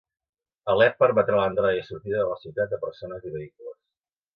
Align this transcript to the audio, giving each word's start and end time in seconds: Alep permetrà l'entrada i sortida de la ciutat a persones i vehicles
Alep 0.73 0.95
permetrà 1.03 1.37
l'entrada 1.43 1.75
i 1.83 1.85
sortida 1.91 2.19
de 2.23 2.27
la 2.33 2.41
ciutat 2.47 2.77
a 2.79 2.85
persones 2.87 3.33
i 3.33 3.39
vehicles 3.41 3.83